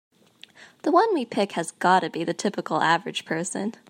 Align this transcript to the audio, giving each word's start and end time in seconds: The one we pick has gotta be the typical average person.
The 0.81 0.89
one 0.89 1.13
we 1.13 1.25
pick 1.25 1.51
has 1.51 1.69
gotta 1.69 2.09
be 2.09 2.23
the 2.23 2.33
typical 2.33 2.81
average 2.81 3.23
person. 3.23 3.75